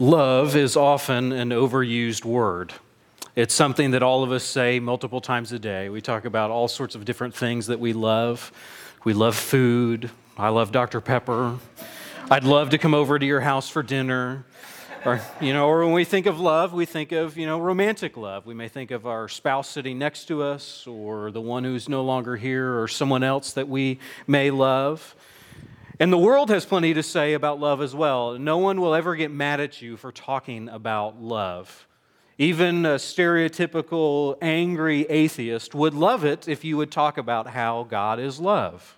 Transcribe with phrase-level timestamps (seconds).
[0.00, 2.72] Love is often an overused word.
[3.34, 5.88] It's something that all of us say multiple times a day.
[5.88, 8.52] We talk about all sorts of different things that we love.
[9.02, 10.08] We love food.
[10.36, 11.00] I love Dr.
[11.00, 11.58] Pepper.
[12.30, 14.44] I'd love to come over to your house for dinner.
[15.04, 18.16] Or, you know, or when we think of love, we think of, you know, romantic
[18.16, 18.46] love.
[18.46, 22.04] We may think of our spouse sitting next to us, or the one who's no
[22.04, 25.16] longer here, or someone else that we may love.
[26.00, 28.38] And the world has plenty to say about love as well.
[28.38, 31.88] No one will ever get mad at you for talking about love.
[32.38, 38.20] Even a stereotypical angry atheist would love it if you would talk about how God
[38.20, 38.96] is love.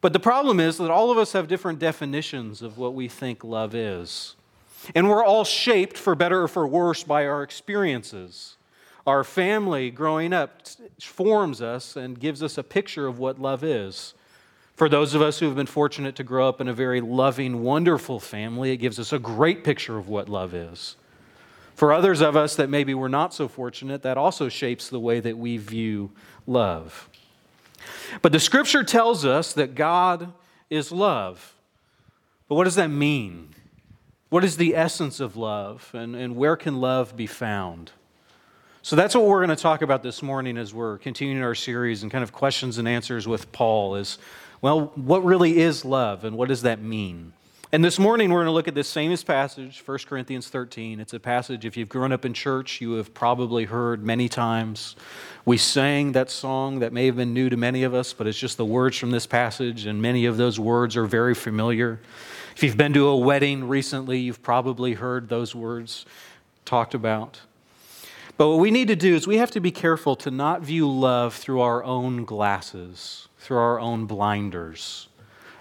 [0.00, 3.42] But the problem is that all of us have different definitions of what we think
[3.42, 4.36] love is.
[4.94, 8.56] And we're all shaped, for better or for worse, by our experiences.
[9.04, 10.68] Our family growing up
[11.00, 14.14] forms us and gives us a picture of what love is.
[14.76, 17.62] For those of us who have been fortunate to grow up in a very loving,
[17.62, 20.96] wonderful family, it gives us a great picture of what love is.
[21.74, 25.18] For others of us that maybe we're not so fortunate, that also shapes the way
[25.20, 26.12] that we view
[26.46, 27.08] love.
[28.20, 30.32] But the scripture tells us that God
[30.68, 31.54] is love.
[32.46, 33.54] But what does that mean?
[34.28, 35.90] What is the essence of love?
[35.94, 37.92] And, and where can love be found?
[38.82, 42.02] So that's what we're going to talk about this morning as we're continuing our series
[42.02, 44.18] and kind of questions and answers with Paul is
[44.60, 47.32] well, what really is love and what does that mean?
[47.72, 51.00] And this morning we're going to look at this famous passage, 1 Corinthians 13.
[51.00, 54.94] It's a passage, if you've grown up in church, you have probably heard many times.
[55.44, 58.38] We sang that song that may have been new to many of us, but it's
[58.38, 62.00] just the words from this passage, and many of those words are very familiar.
[62.54, 66.06] If you've been to a wedding recently, you've probably heard those words
[66.64, 67.40] talked about.
[68.36, 70.90] But what we need to do is we have to be careful to not view
[70.90, 75.06] love through our own glasses through our own blinders.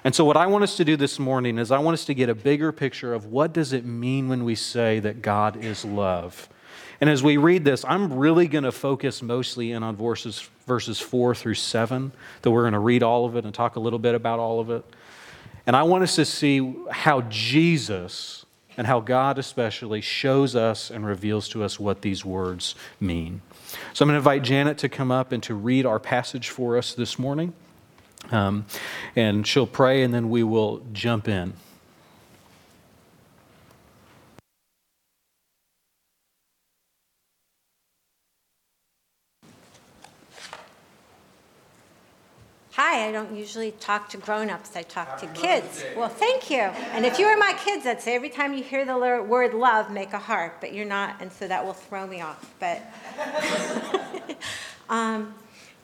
[0.04, 2.16] And so what I want us to do this morning is I want us to
[2.16, 5.86] get a bigger picture of what does it mean when we say that God is
[5.86, 6.50] love.
[7.00, 11.00] And as we read this, I'm really going to focus mostly in on verses, verses
[11.00, 14.00] 4 through 7, that we're going to read all of it and talk a little
[14.00, 14.84] bit about all of it.
[15.68, 18.48] And I want us to see how Jesus
[18.78, 23.42] and how God especially shows us and reveals to us what these words mean.
[23.94, 26.78] So I'm going to invite Janet to come up and to read our passage for
[26.78, 27.54] us this morning.
[28.32, 28.66] Um,
[29.16, 31.54] and she'll pray, and then we will jump in.
[42.78, 44.76] Hi, I don't usually talk to grown-ups.
[44.76, 45.86] I talk to kids.
[45.96, 46.58] Well, thank you.
[46.58, 49.90] And if you were my kids, I'd say every time you hear the word love,
[49.90, 50.60] make a heart.
[50.60, 52.54] But you're not, and so that will throw me off.
[52.60, 52.82] But
[54.90, 55.34] um,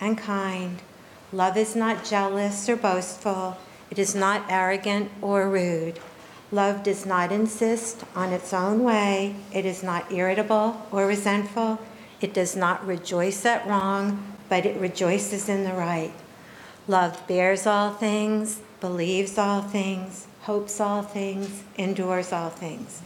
[0.00, 0.80] and kind.
[1.32, 3.56] Love is not jealous or boastful.
[3.90, 5.98] It is not arrogant or rude.
[6.52, 9.34] Love does not insist on its own way.
[9.52, 11.80] It is not irritable or resentful.
[12.20, 16.12] It does not rejoice at wrong, but it rejoices in the right.
[16.86, 23.02] Love bears all things, believes all things, hopes all things, endures all things.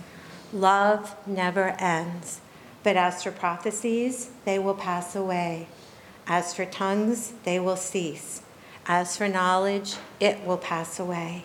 [0.53, 2.41] Love never ends.
[2.83, 5.69] But as for prophecies, they will pass away.
[6.29, 8.43] As for tongues, they will cease.
[8.87, 11.45] As for knowledge, it will pass away.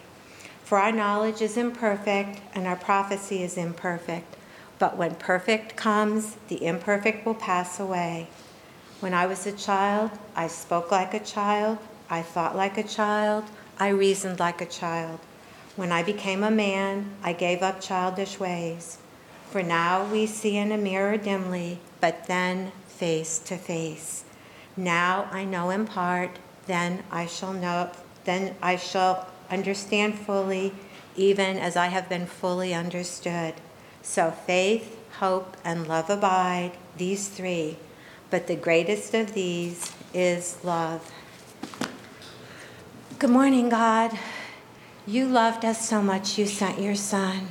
[0.66, 4.36] For our knowledge is imperfect, and our prophecy is imperfect.
[4.80, 8.28] But when perfect comes, the imperfect will pass away.
[9.00, 11.78] When I was a child, I spoke like a child,
[12.10, 13.46] I thought like a child,
[13.80, 15.20] I reasoned like a child.
[15.78, 18.98] When I became a man, I gave up childish ways.
[19.50, 24.26] For now we see in a mirror dimly, but then face to face.
[24.76, 27.92] Now I know in part, then I shall know,
[28.26, 30.74] then I shall understand fully,
[31.16, 33.54] even as I have been fully understood.
[34.02, 37.78] So faith, hope, and love abide, these three,
[38.30, 41.12] but the greatest of these is love.
[43.20, 44.18] Good morning, God.
[45.06, 47.50] You loved us so much, you sent your Son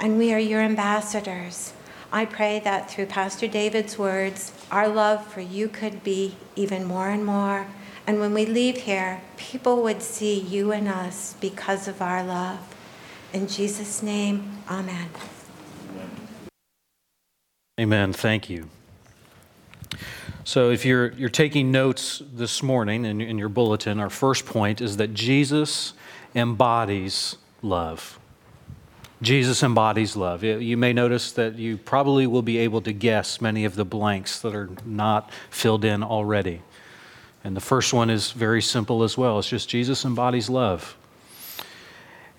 [0.00, 1.72] and we are your ambassadors.
[2.10, 7.10] I pray that through Pastor David's words, our love for you could be even more
[7.10, 7.66] and more.
[8.06, 12.58] And when we leave here, people would see you and us because of our love.
[13.34, 15.10] In Jesus' name, amen.
[17.78, 18.14] Amen.
[18.14, 18.70] Thank you.
[20.44, 24.80] So, if you're, you're taking notes this morning in, in your bulletin, our first point
[24.80, 25.92] is that Jesus
[26.34, 28.17] embodies love.
[29.20, 30.44] Jesus embodies love.
[30.44, 34.40] You may notice that you probably will be able to guess many of the blanks
[34.40, 36.62] that are not filled in already.
[37.42, 39.38] And the first one is very simple as well.
[39.38, 40.96] It's just Jesus embodies love.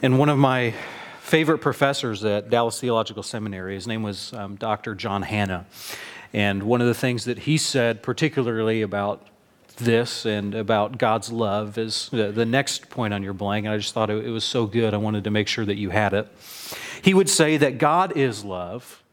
[0.02, 0.74] And one of my
[1.20, 4.96] favorite professors at Dallas Theological Seminary, his name was um, Dr.
[4.96, 5.66] John Hannah.
[6.32, 9.28] And one of the things that he said, particularly about
[9.80, 13.66] this and about God's love, is the, next point on your blank.
[13.66, 15.90] And I just thought it was so good, I wanted to make sure that you
[15.90, 16.28] had it.
[17.02, 19.04] He would say that God is love,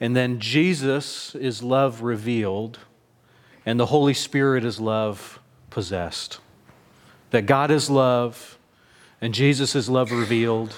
[0.00, 2.78] and then Jesus is love revealed,
[3.66, 5.40] and the Holy Spirit is love
[5.70, 6.38] possessed.
[7.30, 8.58] That God is love,
[9.20, 10.74] and Jesus is love revealed,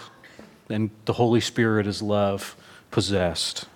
[0.68, 2.56] and the Holy Spirit is love
[2.90, 3.66] possessed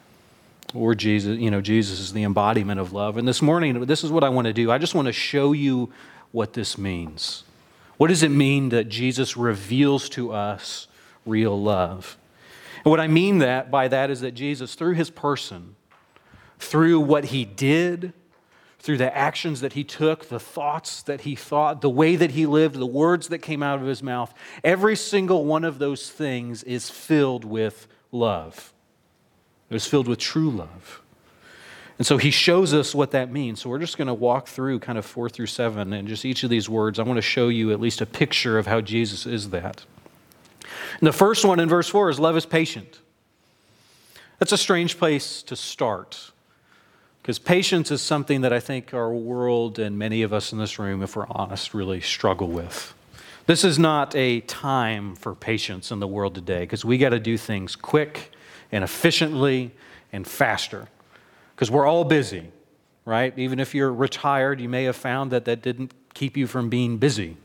[0.74, 3.16] or Jesus, you know, Jesus is the embodiment of love.
[3.16, 4.70] And this morning, this is what I want to do.
[4.70, 5.92] I just want to show you
[6.32, 7.44] what this means.
[7.96, 10.88] What does it mean that Jesus reveals to us
[11.24, 12.18] real love?
[12.84, 15.76] And what I mean that by that is that Jesus, through his person,
[16.58, 18.12] through what he did,
[18.80, 22.44] through the actions that he took, the thoughts that he thought, the way that he
[22.44, 26.62] lived, the words that came out of his mouth, every single one of those things
[26.64, 28.73] is filled with love.
[29.74, 31.02] It was filled with true love.
[31.98, 33.60] And so he shows us what that means.
[33.60, 36.44] So we're just going to walk through kind of four through seven, and just each
[36.44, 39.26] of these words, I want to show you at least a picture of how Jesus
[39.26, 39.84] is that.
[41.00, 43.00] And the first one in verse four is love is patient.
[44.38, 46.30] That's a strange place to start
[47.20, 50.78] because patience is something that I think our world and many of us in this
[50.78, 52.94] room, if we're honest, really struggle with.
[53.46, 57.18] This is not a time for patience in the world today because we got to
[57.18, 58.30] do things quick
[58.72, 59.72] and efficiently
[60.12, 60.88] and faster.
[61.54, 62.50] Because we're all busy,
[63.04, 63.36] right?
[63.38, 66.98] Even if you're retired, you may have found that that didn't keep you from being
[66.98, 67.36] busy.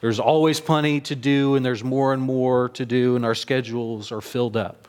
[0.00, 4.10] There's always plenty to do, and there's more and more to do, and our schedules
[4.10, 4.88] are filled up.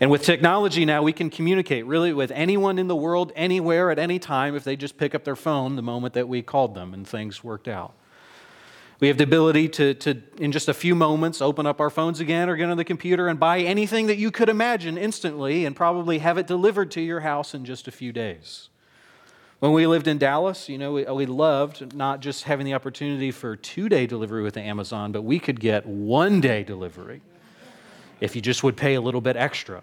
[0.00, 4.00] And with technology now, we can communicate really with anyone in the world, anywhere, at
[4.00, 6.92] any time, if they just pick up their phone the moment that we called them
[6.92, 7.94] and things worked out.
[9.02, 12.20] We have the ability to, to, in just a few moments, open up our phones
[12.20, 15.74] again or get on the computer and buy anything that you could imagine instantly and
[15.74, 18.68] probably have it delivered to your house in just a few days.
[19.58, 23.32] When we lived in Dallas, you know, we, we loved not just having the opportunity
[23.32, 27.22] for two day delivery with Amazon, but we could get one day delivery
[28.20, 29.82] if you just would pay a little bit extra.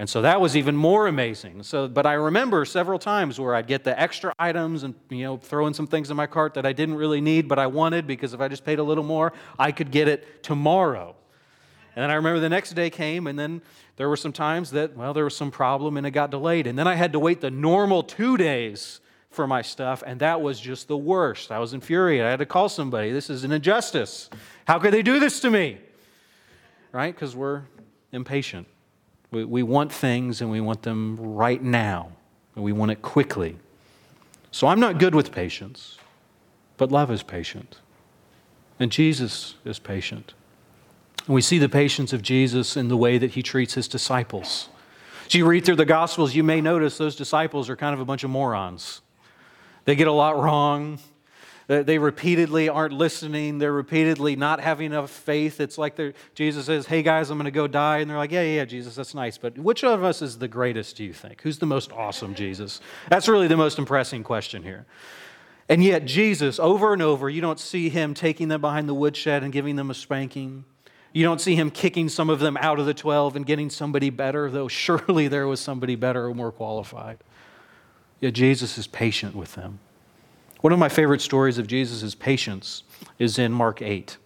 [0.00, 1.64] And so that was even more amazing.
[1.64, 5.36] So, but I remember several times where I'd get the extra items and you know
[5.36, 8.06] throw in some things in my cart that I didn't really need, but I wanted
[8.06, 11.16] because if I just paid a little more, I could get it tomorrow.
[11.96, 13.60] And then I remember the next day came, and then
[13.96, 16.78] there were some times that well there was some problem and it got delayed, and
[16.78, 19.00] then I had to wait the normal two days
[19.30, 21.50] for my stuff, and that was just the worst.
[21.50, 22.24] I was infuriated.
[22.24, 23.10] I had to call somebody.
[23.10, 24.30] This is an injustice.
[24.64, 25.78] How could they do this to me?
[26.92, 27.12] Right?
[27.12, 27.62] Because we're
[28.12, 28.68] impatient.
[29.30, 32.12] We, we want things and we want them right now,
[32.54, 33.56] and we want it quickly.
[34.50, 35.98] So I'm not good with patience,
[36.76, 37.78] but love is patient.
[38.80, 40.34] And Jesus is patient.
[41.26, 44.68] And we see the patience of Jesus in the way that he treats his disciples.
[45.26, 48.04] As you read through the Gospels, you may notice those disciples are kind of a
[48.04, 49.02] bunch of morons.
[49.84, 50.98] They get a lot wrong.
[51.68, 53.58] They repeatedly aren't listening.
[53.58, 55.60] They're repeatedly not having enough faith.
[55.60, 56.00] It's like
[56.34, 57.98] Jesus says, Hey guys, I'm going to go die.
[57.98, 59.36] And they're like, Yeah, yeah, Jesus, that's nice.
[59.36, 61.42] But which of us is the greatest, do you think?
[61.42, 62.80] Who's the most awesome, Jesus?
[63.10, 64.86] That's really the most impressing question here.
[65.68, 69.42] And yet, Jesus, over and over, you don't see him taking them behind the woodshed
[69.42, 70.64] and giving them a spanking.
[71.12, 74.08] You don't see him kicking some of them out of the 12 and getting somebody
[74.08, 77.18] better, though surely there was somebody better or more qualified.
[78.20, 79.80] Yet Jesus is patient with them.
[80.60, 82.82] One of my favorite stories of Jesus' patience
[83.18, 84.16] is in Mark 8.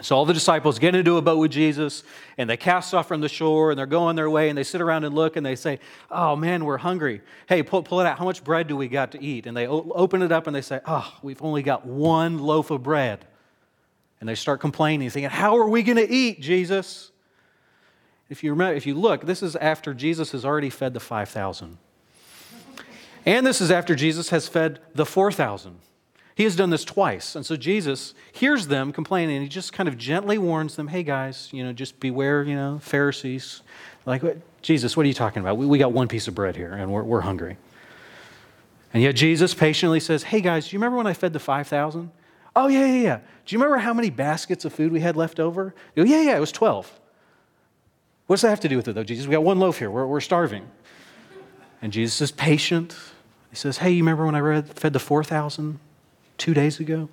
[0.00, 2.04] So all the disciples get into a boat with Jesus
[2.36, 4.80] and they cast off from the shore and they're going their way and they sit
[4.80, 7.20] around and look and they say, Oh man, we're hungry.
[7.48, 8.18] Hey, pull, pull it out.
[8.18, 9.46] How much bread do we got to eat?
[9.46, 12.82] And they open it up and they say, Oh, we've only got one loaf of
[12.82, 13.26] bread.
[14.20, 17.10] And they start complaining, thinking, How are we going to eat, Jesus?
[18.28, 21.78] If you remember, if you look, this is after Jesus has already fed the 5,000.
[23.28, 25.80] And this is after Jesus has fed the 4,000.
[26.34, 27.36] He has done this twice.
[27.36, 31.02] And so Jesus hears them complaining and he just kind of gently warns them, hey
[31.02, 33.60] guys, you know, just beware, you know, Pharisees.
[34.06, 34.22] Like,
[34.62, 35.58] Jesus, what are you talking about?
[35.58, 37.58] We, we got one piece of bread here and we're, we're hungry.
[38.94, 42.10] And yet Jesus patiently says, hey guys, do you remember when I fed the 5,000?
[42.56, 43.16] Oh, yeah, yeah, yeah.
[43.18, 45.74] Do you remember how many baskets of food we had left over?
[45.94, 46.90] Go, yeah, yeah, it was 12.
[48.26, 49.26] What does that have to do with it, though, Jesus?
[49.26, 49.90] We got one loaf here.
[49.90, 50.66] We're, we're starving.
[51.82, 52.96] And Jesus is patient.
[53.50, 55.78] He says, Hey, you remember when I read, fed the 4,000
[56.36, 57.08] two days ago?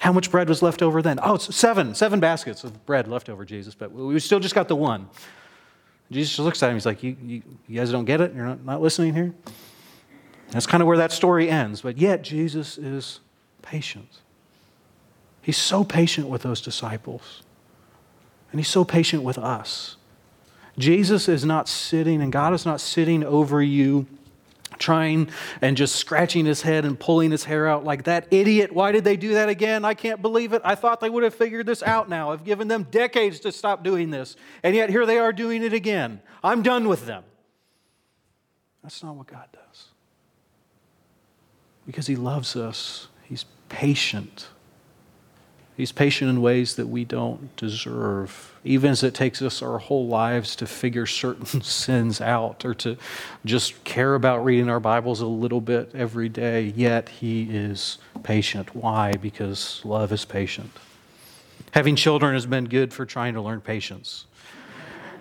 [0.00, 1.20] How much bread was left over then?
[1.22, 4.68] Oh, it's seven, seven baskets of bread left over, Jesus, but we still just got
[4.68, 5.08] the one.
[6.10, 6.76] Jesus looks at him.
[6.76, 8.34] He's like, You, you, you guys don't get it?
[8.34, 9.32] You're not, not listening here?
[10.50, 11.80] That's kind of where that story ends.
[11.80, 13.20] But yet, Jesus is
[13.62, 14.20] patient.
[15.40, 17.42] He's so patient with those disciples,
[18.50, 19.96] and he's so patient with us.
[20.78, 24.06] Jesus is not sitting, and God is not sitting over you
[24.82, 25.30] trying
[25.62, 28.72] and just scratching his head and pulling his hair out like that idiot.
[28.72, 29.84] Why did they do that again?
[29.84, 30.60] I can't believe it.
[30.64, 32.32] I thought they would have figured this out now.
[32.32, 35.72] I've given them decades to stop doing this, and yet here they are doing it
[35.72, 36.20] again.
[36.44, 37.24] I'm done with them.
[38.82, 39.86] That's not what God does.
[41.86, 44.48] Because he loves us, he's patient.
[45.76, 50.06] He's patient in ways that we don't deserve, even as it takes us our whole
[50.06, 52.98] lives to figure certain sins out or to
[53.44, 56.72] just care about reading our Bibles a little bit every day.
[56.76, 58.76] Yet He is patient.
[58.76, 59.12] Why?
[59.12, 60.70] Because love is patient.
[61.70, 64.26] Having children has been good for trying to learn patience.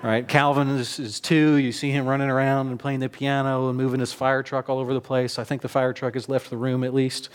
[0.03, 0.27] Right?
[0.27, 1.55] Calvin is, is, two.
[1.55, 4.79] You see him running around and playing the piano and moving his fire truck all
[4.79, 5.37] over the place.
[5.37, 7.29] I think the fire truck has left the room at least.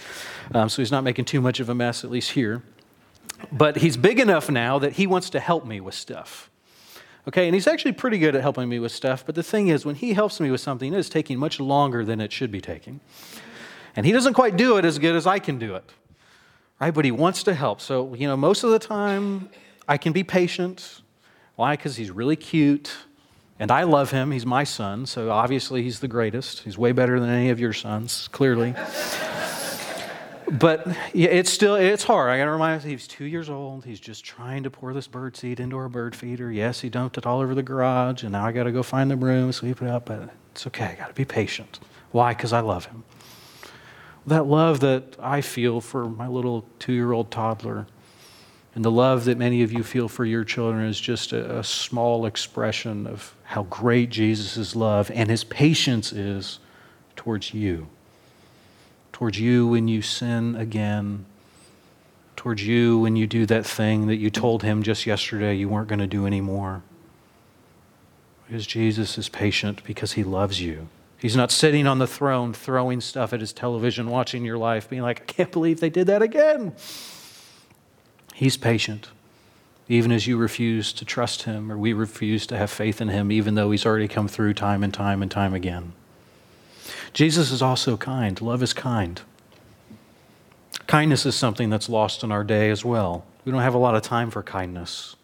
[0.52, 2.62] Um, so he's not making too much of a mess, at least here.
[3.52, 6.50] But he's big enough now that he wants to help me with stuff.
[7.28, 9.26] Okay, and he's actually pretty good at helping me with stuff.
[9.26, 12.04] But the thing is, when he helps me with something, it is taking much longer
[12.04, 13.00] than it should be taking.
[13.96, 15.90] And he doesn't quite do it as good as I can do it.
[16.80, 16.92] Right?
[16.92, 17.80] But he wants to help.
[17.80, 19.48] So, you know, most of the time,
[19.88, 21.02] I can be patient.
[21.56, 21.74] Why?
[21.74, 22.94] Because he's really cute.
[23.58, 24.30] And I love him.
[24.30, 25.06] He's my son.
[25.06, 26.60] So obviously, he's the greatest.
[26.60, 28.74] He's way better than any of your sons, clearly
[30.50, 32.30] but it's still it's hard.
[32.30, 33.84] I got to remind myself he's two years old.
[33.84, 36.52] He's just trying to pour this bird seed into our bird feeder.
[36.52, 39.10] Yes, he dumped it all over the garage, and now I got to go find
[39.10, 40.06] the broom, sweep it up.
[40.06, 40.84] But it's okay.
[40.84, 41.80] I got to be patient.
[42.12, 42.32] Why?
[42.32, 43.04] Because I love him.
[44.26, 47.86] That love that I feel for my little two-year-old toddler,
[48.74, 51.64] and the love that many of you feel for your children is just a, a
[51.64, 56.58] small expression of how great Jesus' love and his patience is
[57.14, 57.88] towards you
[59.16, 61.24] towards you when you sin again,
[62.36, 65.88] towards you when you do that thing that you told him just yesterday you weren't
[65.88, 66.82] going to do anymore.
[68.46, 70.88] Because Jesus is patient because he loves you.
[71.18, 75.00] He's not sitting on the throne throwing stuff at his television, watching your life, being
[75.00, 76.74] like, I can't believe they did that again.
[78.34, 79.08] He's patient,
[79.88, 83.32] even as you refuse to trust him or we refuse to have faith in him,
[83.32, 85.94] even though he's already come through time and time and time again.
[87.12, 88.40] Jesus is also kind.
[88.40, 89.20] Love is kind.
[90.86, 93.24] Kindness is something that's lost in our day as well.
[93.44, 95.16] We don't have a lot of time for kindness.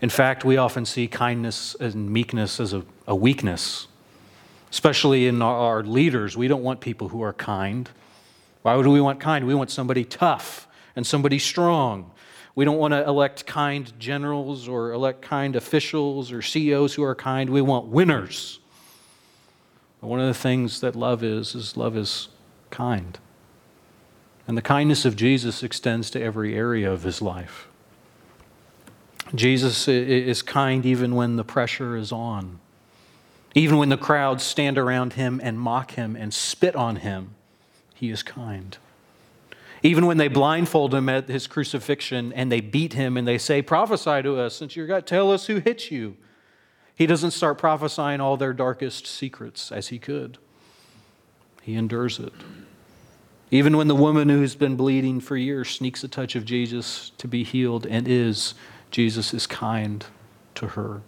[0.00, 3.86] In fact, we often see kindness and meekness as a, a weakness,
[4.70, 6.36] especially in our, our leaders.
[6.36, 7.88] We don't want people who are kind.
[8.62, 9.46] Why would we want kind?
[9.46, 12.10] We want somebody tough and somebody strong.
[12.54, 17.14] We don't want to elect kind generals or elect kind officials or CEOs who are
[17.14, 17.48] kind.
[17.50, 18.58] We want winners
[20.08, 22.28] one of the things that love is, is love is
[22.70, 23.18] kind.
[24.48, 27.68] And the kindness of Jesus extends to every area of his life.
[29.34, 32.58] Jesus is kind even when the pressure is on.
[33.54, 37.34] Even when the crowds stand around him and mock him and spit on him,
[37.94, 38.76] he is kind.
[39.82, 43.62] Even when they blindfold him at his crucifixion and they beat him and they say,
[43.62, 46.16] Prophesy to us, since you're God, tell us who hit you.
[46.94, 50.38] He doesn't start prophesying all their darkest secrets as he could.
[51.62, 52.32] He endures it.
[53.50, 57.28] Even when the woman who's been bleeding for years sneaks a touch of Jesus to
[57.28, 58.54] be healed and is,
[58.90, 60.06] Jesus is kind
[60.54, 61.02] to her.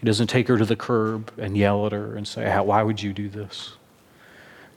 [0.00, 3.00] He doesn't take her to the curb and yell at her and say, Why would
[3.00, 3.74] you do this?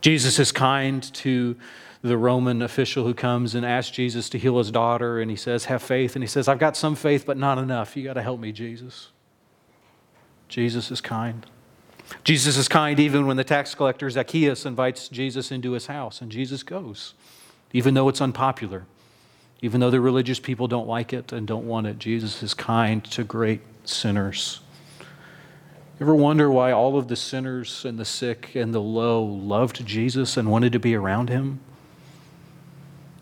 [0.01, 1.55] Jesus is kind to
[2.03, 5.65] the Roman official who comes and asks Jesus to heal his daughter, and he says,
[5.65, 6.15] Have faith.
[6.15, 7.97] And he says, I've got some faith, but not enough.
[7.97, 9.09] You got to help me, Jesus.
[10.47, 11.45] Jesus is kind.
[12.23, 16.31] Jesus is kind even when the tax collector Zacchaeus invites Jesus into his house, and
[16.31, 17.13] Jesus goes,
[17.73, 18.85] even though it's unpopular,
[19.61, 21.97] even though the religious people don't like it and don't want it.
[21.97, 24.59] Jesus is kind to great sinners.
[25.99, 30.35] Ever wonder why all of the sinners and the sick and the low loved Jesus
[30.35, 31.61] and wanted to be around him?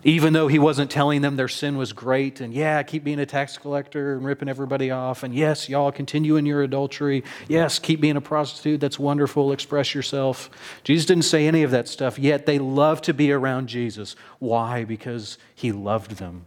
[0.04, 3.26] Even though he wasn't telling them their sin was great and yeah keep being a
[3.26, 7.24] tax collector and ripping everybody off and yes y'all continue in your adultery.
[7.48, 8.80] Yes keep being a prostitute.
[8.80, 9.52] That's wonderful.
[9.52, 10.50] Express yourself.
[10.84, 14.14] Jesus didn't say any of that stuff yet they loved to be around jesus.
[14.38, 14.84] Why?
[14.84, 16.46] Because he loved them.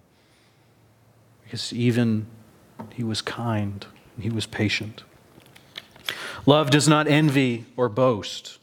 [1.44, 2.28] Because even
[2.94, 3.86] he was kind
[4.20, 5.04] He was patient.
[6.46, 8.60] Love does not envy or boast.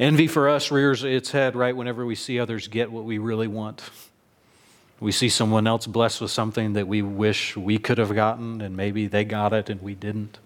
[0.00, 3.46] Envy for us rears its head right whenever we see others get what we really
[3.46, 3.82] want.
[4.98, 8.74] We see someone else blessed with something that we wish we could have gotten, and
[8.74, 10.38] maybe they got it and we didn't.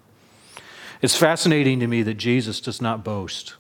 [1.01, 3.55] It's fascinating to me that Jesus does not boast.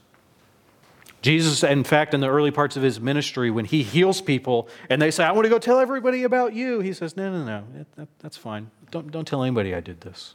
[1.22, 5.00] Jesus, in fact, in the early parts of his ministry, when he heals people and
[5.00, 7.64] they say, I want to go tell everybody about you, he says, No, no, no,
[7.96, 8.70] that, that's fine.
[8.90, 10.34] Don't, don't tell anybody I did this.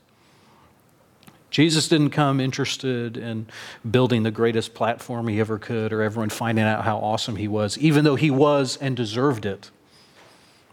[1.50, 3.48] Jesus didn't come interested in
[3.90, 7.78] building the greatest platform he ever could or everyone finding out how awesome he was,
[7.78, 9.72] even though he was and deserved it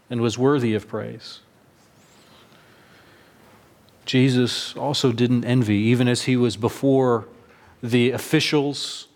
[0.09, 1.39] and was worthy of praise.
[4.05, 7.27] Jesus also didn't envy, even as he was before
[7.83, 9.07] the officials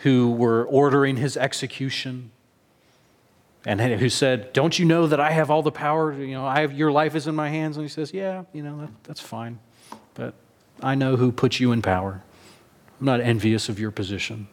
[0.00, 2.30] who were ordering his execution
[3.64, 6.12] and who said, Don't you know that I have all the power?
[6.12, 7.76] You know, I have, your life is in my hands.
[7.76, 9.58] And he says, Yeah, you know, that, that's fine.
[10.14, 10.34] But
[10.82, 12.22] I know who puts you in power.
[13.00, 14.48] I'm not envious of your position.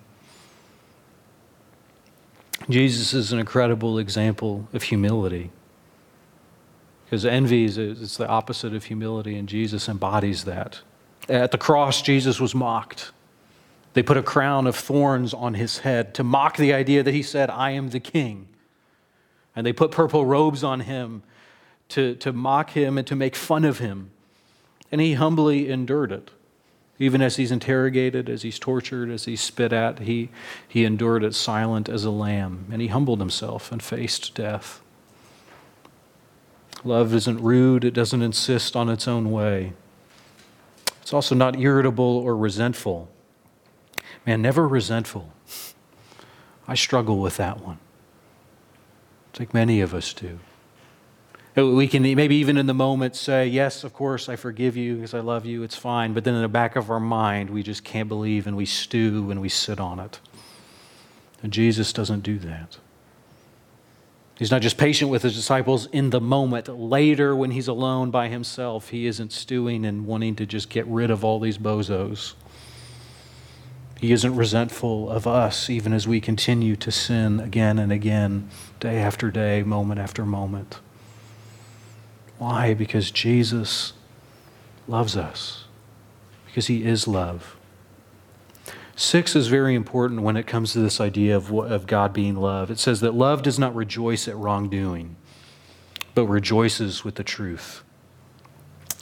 [2.70, 5.52] Jesus is an incredible example of humility.
[7.06, 10.82] Because envy is it's the opposite of humility, and Jesus embodies that.
[11.30, 13.12] At the cross, Jesus was mocked.
[13.94, 17.22] They put a crown of thorns on his head to mock the idea that he
[17.22, 18.48] said, I am the king.
[19.56, 21.22] And they put purple robes on him
[21.90, 24.10] to, to mock him and to make fun of him.
[24.94, 26.30] And he humbly endured it.
[27.00, 30.30] Even as he's interrogated, as he's tortured, as he's spit at, he,
[30.68, 32.68] he endured it silent as a lamb.
[32.72, 34.82] And he humbled himself and faced death.
[36.84, 39.74] Love isn't rude, it doesn't insist on its own way.
[41.02, 43.10] It's also not irritable or resentful.
[44.28, 45.34] Man, never resentful.
[46.68, 47.80] I struggle with that one.
[49.34, 50.38] I think many of us do.
[51.56, 55.14] We can maybe even in the moment say, Yes, of course, I forgive you because
[55.14, 56.14] I love you, it's fine.
[56.14, 59.30] But then in the back of our mind, we just can't believe and we stew
[59.30, 60.20] and we sit on it.
[61.44, 62.78] And Jesus doesn't do that.
[64.40, 66.68] He's not just patient with his disciples in the moment.
[66.68, 71.12] Later, when he's alone by himself, he isn't stewing and wanting to just get rid
[71.12, 72.34] of all these bozos.
[74.00, 78.98] He isn't resentful of us, even as we continue to sin again and again, day
[78.98, 80.80] after day, moment after moment.
[82.44, 82.74] Why?
[82.74, 83.94] Because Jesus
[84.86, 85.64] loves us,
[86.46, 87.56] because he is love.
[88.98, 92.70] Six is very important when it comes to this idea of, of God being love.
[92.70, 95.16] It says that love does not rejoice at wrongdoing,
[96.16, 97.82] but rejoices with the truth.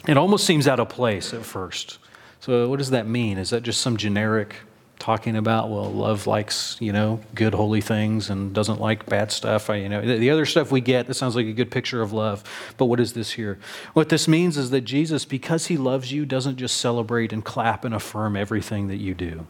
[0.06, 1.98] It almost seems out of place at first.
[2.38, 3.38] So, what does that mean?
[3.38, 4.54] Is that just some generic
[5.02, 9.68] talking about well love likes you know good holy things and doesn't like bad stuff.
[9.68, 12.12] I, you know the other stuff we get that sounds like a good picture of
[12.12, 12.44] love.
[12.76, 13.58] But what is this here?
[13.94, 17.84] What this means is that jesus because he loves you doesn't just celebrate and clap
[17.84, 19.44] and affirm everything that you do.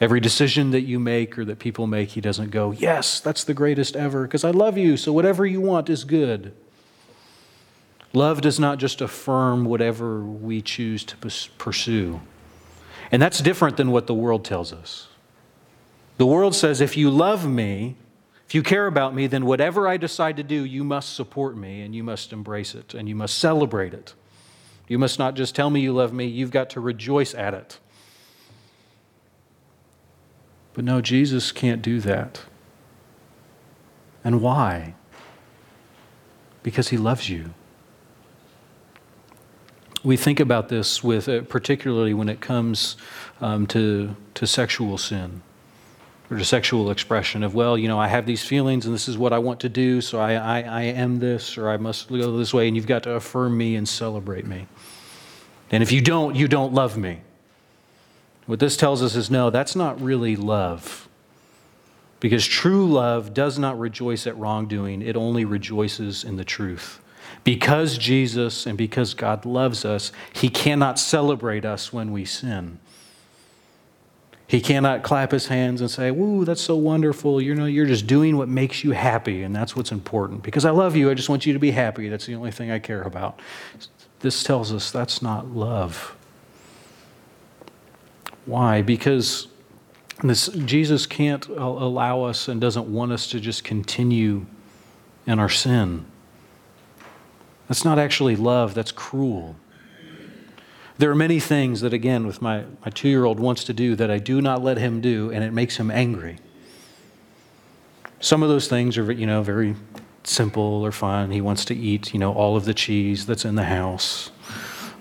[0.00, 3.54] Every decision that you make or that people make he doesn't go yes that's the
[3.54, 6.52] greatest ever because i love you so whatever you want is good.
[8.12, 11.16] Love does not just affirm whatever we choose to
[11.58, 12.20] pursue
[13.10, 15.08] and that's different than what the world tells us.
[16.18, 17.96] The world says if you love me,
[18.46, 21.82] if you care about me, then whatever I decide to do, you must support me
[21.82, 24.14] and you must embrace it and you must celebrate it.
[24.88, 27.78] You must not just tell me you love me, you've got to rejoice at it.
[30.74, 32.42] But no, Jesus can't do that.
[34.22, 34.94] And why?
[36.62, 37.52] Because he loves you
[40.06, 42.96] we think about this with, uh, particularly when it comes
[43.40, 45.42] um, to, to sexual sin
[46.30, 49.18] or to sexual expression of, well, you know, I have these feelings and this is
[49.18, 52.36] what I want to do, so I, I, I am this or I must go
[52.36, 54.68] this way, and you've got to affirm me and celebrate me.
[55.72, 57.22] And if you don't, you don't love me.
[58.46, 61.08] What this tells us is no, that's not really love.
[62.20, 67.00] Because true love does not rejoice at wrongdoing, it only rejoices in the truth.
[67.44, 72.78] Because Jesus and because God loves us, He cannot celebrate us when we sin.
[74.48, 77.40] He cannot clap his hands and say, Woo, that's so wonderful.
[77.40, 80.42] You know, you're just doing what makes you happy, and that's what's important.
[80.42, 82.08] Because I love you, I just want you to be happy.
[82.08, 83.40] That's the only thing I care about.
[84.20, 86.16] This tells us that's not love.
[88.44, 88.82] Why?
[88.82, 89.48] Because
[90.22, 94.46] this, Jesus can't allow us and doesn't want us to just continue
[95.26, 96.06] in our sin.
[97.68, 99.56] That's not actually love, that's cruel.
[100.98, 103.94] There are many things that, again, with my, my two year old wants to do
[103.96, 106.38] that I do not let him do, and it makes him angry.
[108.20, 109.76] Some of those things are, you know, very
[110.24, 111.32] simple or fun.
[111.32, 114.30] He wants to eat, you know, all of the cheese that's in the house.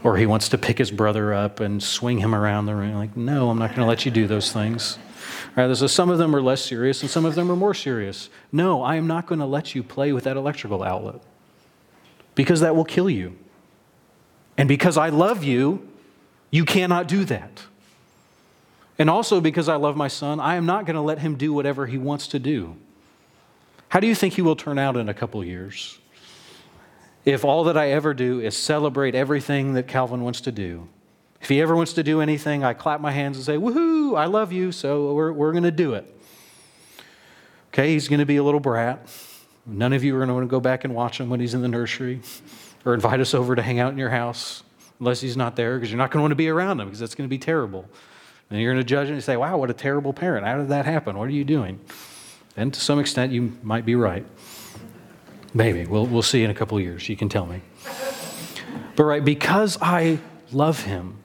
[0.03, 2.95] Or he wants to pick his brother up and swing him around the room.
[2.95, 4.99] Like, no, I'm not going to let you do those things.
[5.55, 8.29] Right, so some of them are less serious and some of them are more serious.
[8.51, 11.21] No, I am not going to let you play with that electrical outlet
[12.35, 13.37] because that will kill you.
[14.57, 15.87] And because I love you,
[16.51, 17.63] you cannot do that.
[18.97, 21.51] And also because I love my son, I am not going to let him do
[21.51, 22.77] whatever he wants to do.
[23.89, 25.99] How do you think he will turn out in a couple years?
[27.25, 30.87] If all that I ever do is celebrate everything that Calvin wants to do,
[31.41, 34.25] if he ever wants to do anything, I clap my hands and say, Woohoo, I
[34.25, 36.05] love you, so we're, we're going to do it.
[37.67, 39.07] Okay, he's going to be a little brat.
[39.65, 41.53] None of you are going to want to go back and watch him when he's
[41.53, 42.21] in the nursery
[42.85, 44.63] or invite us over to hang out in your house
[44.99, 46.99] unless he's not there because you're not going to want to be around him because
[46.99, 47.87] that's going to be terrible.
[48.49, 50.45] And you're going to judge him and say, Wow, what a terrible parent.
[50.45, 51.17] How did that happen?
[51.17, 51.79] What are you doing?
[52.55, 54.25] And to some extent, you might be right.
[55.53, 55.85] Maybe.
[55.85, 57.09] We'll, we'll see in a couple years.
[57.09, 57.61] You can tell me.
[58.95, 60.19] But, right, because I
[60.51, 61.23] love him,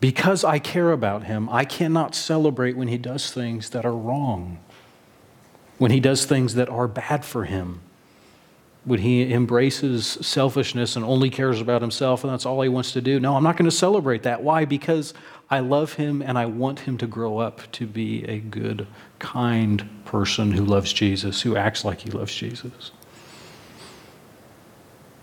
[0.00, 4.58] because I care about him, I cannot celebrate when he does things that are wrong,
[5.78, 7.80] when he does things that are bad for him,
[8.84, 13.00] when he embraces selfishness and only cares about himself and that's all he wants to
[13.00, 13.18] do.
[13.18, 14.44] No, I'm not going to celebrate that.
[14.44, 14.64] Why?
[14.64, 15.12] Because
[15.50, 18.86] I love him and I want him to grow up to be a good,
[19.18, 22.92] kind person who loves Jesus, who acts like he loves Jesus.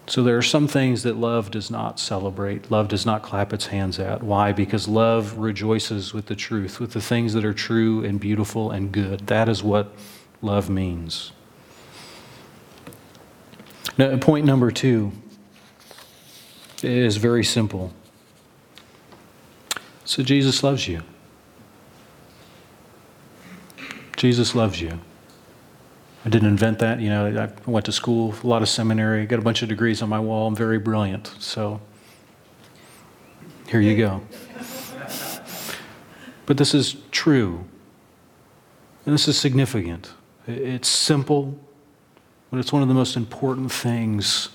[0.07, 2.69] So there are some things that love does not celebrate.
[2.69, 4.21] Love does not clap its hands at.
[4.21, 4.51] Why?
[4.51, 8.91] Because love rejoices with the truth, with the things that are true and beautiful and
[8.91, 9.27] good.
[9.27, 9.95] That is what
[10.43, 11.31] love means.
[13.97, 15.11] Now, point number two
[16.81, 17.93] is very simple.
[20.05, 21.01] So Jesus loves you.
[24.17, 24.99] Jesus loves you.
[26.25, 26.99] I didn't invent that.
[26.99, 30.01] You know, I went to school, a lot of seminary, got a bunch of degrees
[30.01, 30.47] on my wall.
[30.47, 31.27] I'm very brilliant.
[31.39, 31.81] So
[33.67, 34.21] here you go.
[36.45, 37.65] But this is true.
[39.05, 40.13] And this is significant.
[40.47, 41.57] It's simple,
[42.51, 44.49] but it's one of the most important things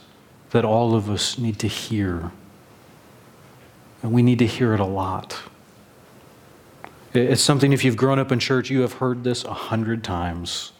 [0.50, 2.30] that all of us need to hear.
[4.02, 5.36] And we need to hear it a lot.
[7.14, 10.72] It's something, if you've grown up in church, you have heard this a hundred times.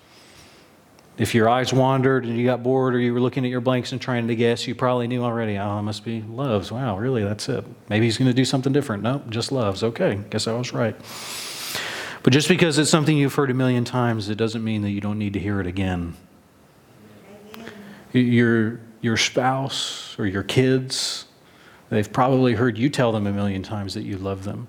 [1.17, 3.91] If your eyes wandered and you got bored or you were looking at your blanks
[3.91, 6.71] and trying to guess, you probably knew already, oh, it must be loves.
[6.71, 7.25] Wow, really?
[7.25, 7.65] That's it.
[7.89, 9.03] Maybe he's going to do something different.
[9.03, 9.83] Nope, just loves.
[9.83, 10.95] Okay, guess I was right.
[12.23, 15.01] But just because it's something you've heard a million times, it doesn't mean that you
[15.01, 16.15] don't need to hear it again.
[18.13, 21.27] Your, your spouse or your kids,
[21.91, 24.67] they've probably heard you tell them a million times that you love them.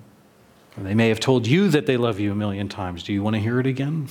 [0.78, 3.04] They may have told you that they love you a million times.
[3.04, 4.08] Do you want to hear it again?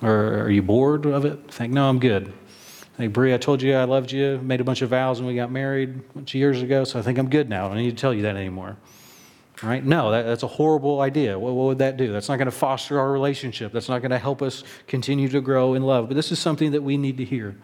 [0.00, 1.52] Or are you bored of it?
[1.52, 2.32] Think, no, I'm good.
[2.96, 5.34] Hey, Brie, I told you I loved you, made a bunch of vows when we
[5.34, 7.66] got married a bunch of years ago, so I think I'm good now.
[7.66, 8.76] I don't need to tell you that anymore.
[9.62, 9.84] Right?
[9.84, 11.38] No, that, that's a horrible idea.
[11.38, 12.12] What, what would that do?
[12.12, 13.72] That's not going to foster our relationship.
[13.72, 16.08] That's not going to help us continue to grow in love.
[16.08, 17.56] But this is something that we need to hear.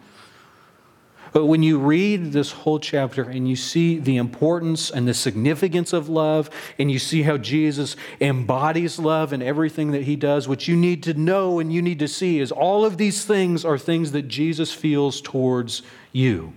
[1.33, 5.93] But when you read this whole chapter and you see the importance and the significance
[5.93, 10.67] of love, and you see how Jesus embodies love in everything that he does, what
[10.67, 13.77] you need to know and you need to see is all of these things are
[13.77, 15.83] things that Jesus feels towards
[16.13, 16.53] you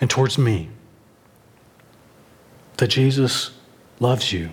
[0.00, 0.68] and towards me.
[2.76, 3.50] That Jesus
[4.00, 4.50] loves you,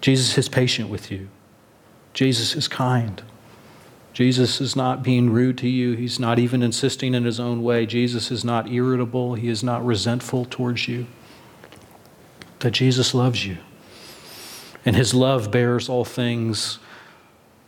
[0.00, 1.28] Jesus is patient with you,
[2.12, 3.22] Jesus is kind.
[4.14, 5.94] Jesus is not being rude to you.
[5.94, 7.84] He's not even insisting in his own way.
[7.84, 9.34] Jesus is not irritable.
[9.34, 11.06] He is not resentful towards you.
[12.60, 13.58] That Jesus loves you.
[14.86, 16.78] And his love bears all things.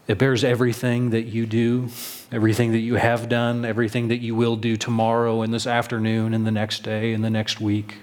[0.06, 1.88] It bears everything that you do,
[2.30, 6.46] everything that you have done, everything that you will do tomorrow and this afternoon and
[6.46, 7.96] the next day and the next week.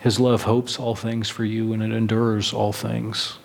[0.00, 3.38] His love hopes all things for you and it endures all things.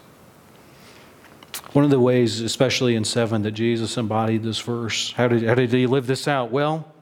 [1.73, 5.55] One of the ways, especially in 7, that Jesus embodied this verse, how did, how
[5.55, 6.49] did he live this out?
[6.49, 6.93] Well,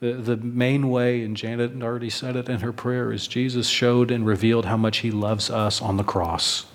[0.00, 4.10] the, the main way, and Janet already said it in her prayer, is Jesus showed
[4.10, 6.66] and revealed how much he loves us on the cross.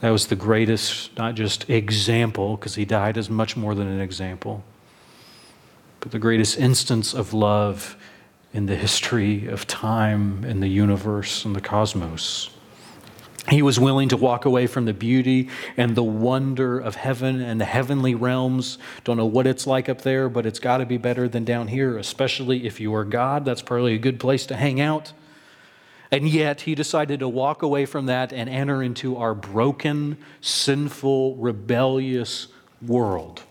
[0.00, 4.00] That was the greatest, not just example, because he died as much more than an
[4.00, 4.62] example,
[5.98, 7.96] but the greatest instance of love
[8.52, 12.50] in the history of time and the universe and the cosmos.
[13.48, 17.60] He was willing to walk away from the beauty and the wonder of heaven and
[17.60, 18.78] the heavenly realms.
[19.04, 21.68] Don't know what it's like up there, but it's got to be better than down
[21.68, 23.44] here, especially if you are God.
[23.44, 25.12] That's probably a good place to hang out.
[26.12, 31.36] And yet, he decided to walk away from that and enter into our broken, sinful,
[31.36, 32.48] rebellious
[32.86, 33.42] world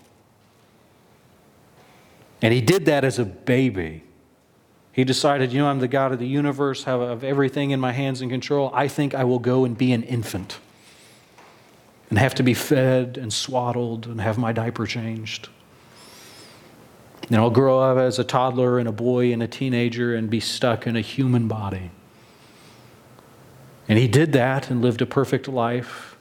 [2.42, 4.04] And he did that as a baby.
[4.93, 8.21] He decided, you know, I'm the God of the universe, have everything in my hands
[8.21, 8.71] and control.
[8.73, 10.60] I think I will go and be an infant
[12.10, 15.47] and have to be fed and swaddled and have my diaper changed.
[17.27, 20.41] And I'll grow up as a toddler and a boy and a teenager and be
[20.41, 21.91] stuck in a human body.
[23.88, 26.17] And he did that and lived a perfect life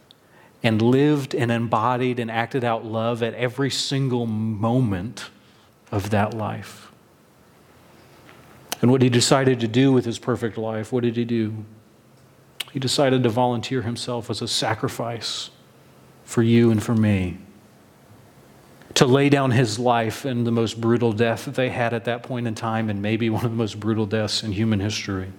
[0.63, 5.31] and lived and embodied and acted out love at every single moment
[5.91, 6.90] of that life.
[8.81, 11.65] And what he decided to do with his perfect life, what did he do?
[12.73, 15.51] He decided to volunteer himself as a sacrifice
[16.25, 17.39] for you and for me.
[18.95, 22.23] To lay down his life in the most brutal death that they had at that
[22.23, 25.33] point in time, and maybe one of the most brutal deaths in human history.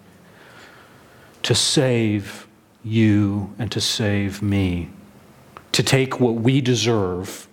[1.44, 2.48] To save
[2.84, 4.90] you and to save me.
[5.74, 7.48] To take what we deserve,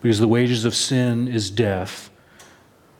[0.00, 2.10] because the wages of sin is death.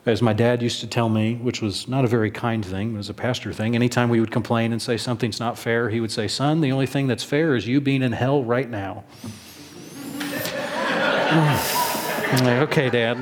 [0.04, 2.96] As my dad used to tell me, which was not a very kind thing, it
[2.96, 6.10] was a pastor thing, anytime we would complain and say something's not fair, he would
[6.10, 9.04] say, Son, the only thing that's fair is you being in hell right now.
[12.32, 13.16] like, okay, Dad.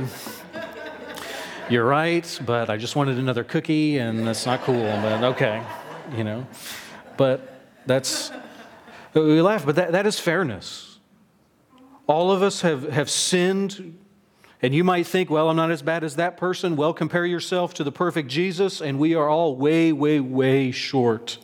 [1.69, 5.63] You're right, but I just wanted another cookie, and that's not cool, but okay,
[6.17, 6.47] you know.
[7.19, 8.33] But that's,
[9.13, 10.99] we laugh, but that, that is fairness.
[12.07, 13.99] All of us have, have sinned
[14.63, 16.77] and you might think, well, I'm not as bad as that person.
[16.77, 21.39] Well, compare yourself to the perfect Jesus, and we are all way, way, way short.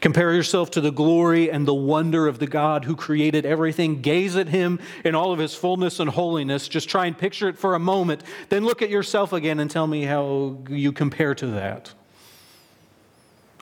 [0.00, 4.02] Compare yourself to the glory and the wonder of the God who created everything.
[4.02, 6.68] Gaze at him in all of his fullness and holiness.
[6.68, 8.22] Just try and picture it for a moment.
[8.48, 11.92] Then look at yourself again and tell me how you compare to that.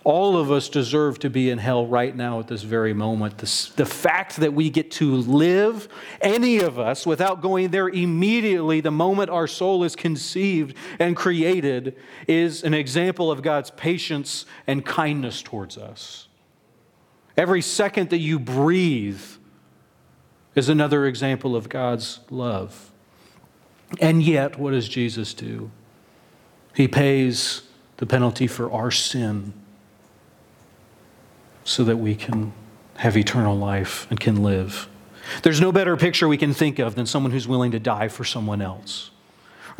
[0.08, 3.36] All of us deserve to be in hell right now at this very moment.
[3.36, 5.86] The, fact that we get to live,
[6.22, 11.94] any of us, without going there immediately the moment our soul is conceived and created,
[12.26, 16.28] is an example of God's patience and kindness towards us.
[17.36, 19.20] Every second that you breathe
[20.54, 22.92] is another example of God's love.
[24.00, 25.70] And yet, what does Jesus do?
[26.74, 27.60] He pays
[27.98, 29.52] the penalty for our sin
[31.68, 32.50] so that we can
[32.96, 34.88] have eternal life and can live.
[35.42, 38.24] There's no better picture we can think of than someone who's willing to die for
[38.24, 39.10] someone else.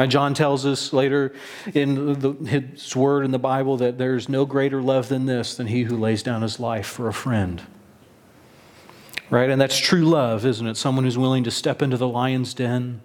[0.07, 1.33] John tells us later
[1.75, 5.67] in the, his word in the Bible that there's no greater love than this, than
[5.67, 7.63] he who lays down his life for a friend.
[9.31, 9.49] Right?
[9.49, 10.77] And that's true love, isn't it?
[10.77, 13.01] Someone who's willing to step into the lion's den,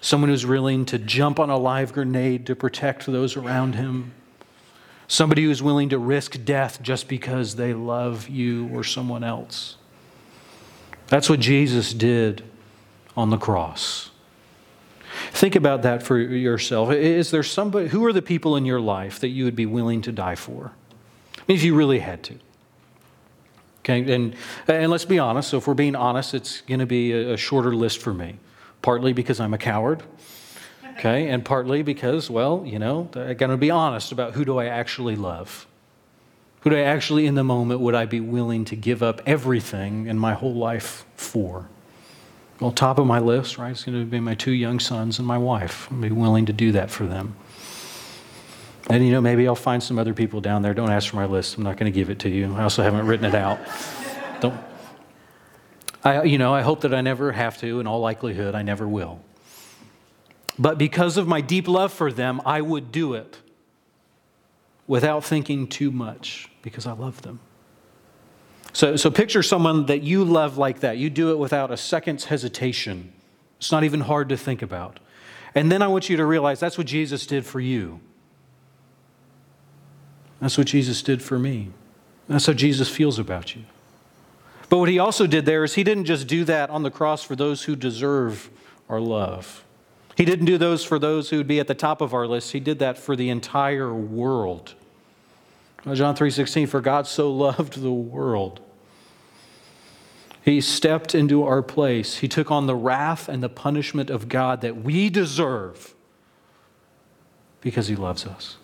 [0.00, 4.12] someone who's willing to jump on a live grenade to protect those around him
[5.06, 9.76] Somebody who's willing to risk death just because they love you or someone else.
[11.08, 12.42] That's what Jesus did
[13.16, 14.10] on the cross.
[15.30, 16.90] Think about that for yourself.
[16.90, 20.02] Is there somebody, who are the people in your life that you would be willing
[20.02, 20.72] to die for?
[21.36, 22.38] I mean, if you really had to.
[23.80, 24.34] Okay, and,
[24.66, 25.50] and let's be honest.
[25.50, 28.38] So, if we're being honest, it's going to be a, a shorter list for me.
[28.80, 30.02] Partly because I'm a coward,
[30.96, 34.58] Okay, and partly because, well, you know, I got to be honest about who do
[34.58, 35.66] I actually love?
[36.60, 40.06] Who do I actually, in the moment, would I be willing to give up everything
[40.06, 41.68] in my whole life for?
[42.60, 45.26] Well, top of my list, right, is going to be my two young sons and
[45.26, 45.88] my wife.
[45.90, 47.36] I'll be willing to do that for them.
[48.88, 50.72] And, you know, maybe I'll find some other people down there.
[50.72, 51.56] Don't ask for my list.
[51.56, 52.54] I'm not going to give it to you.
[52.54, 53.58] I also haven't written it out.
[54.40, 54.58] Don't.
[56.04, 57.80] I, you know, I hope that I never have to.
[57.80, 59.20] In all likelihood, I never will.
[60.58, 63.38] But because of my deep love for them, I would do it
[64.86, 67.40] without thinking too much because I love them.
[68.72, 70.98] So, so picture someone that you love like that.
[70.98, 73.12] You do it without a second's hesitation.
[73.58, 74.98] It's not even hard to think about.
[75.54, 78.00] And then I want you to realize that's what Jesus did for you.
[80.40, 81.70] That's what Jesus did for me.
[82.28, 83.62] That's how Jesus feels about you.
[84.68, 87.22] But what he also did there is he didn't just do that on the cross
[87.22, 88.50] for those who deserve
[88.88, 89.63] our love.
[90.16, 92.52] He didn't do those for those who would be at the top of our list.
[92.52, 94.74] He did that for the entire world.
[95.84, 98.60] Uh, John 3:16 for God so loved the world.
[100.42, 102.18] He stepped into our place.
[102.18, 105.94] He took on the wrath and the punishment of God that we deserve
[107.60, 108.58] because he loves us.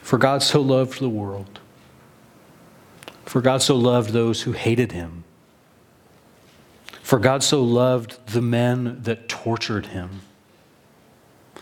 [0.00, 1.60] For God so loved the world.
[3.24, 5.23] For God so loved those who hated him
[7.04, 10.22] for God so loved the men that tortured him.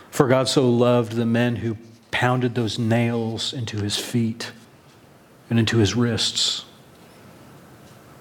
[0.09, 1.75] For God so loved the men who
[2.11, 4.53] pounded those nails into his feet
[5.49, 6.63] and into his wrists.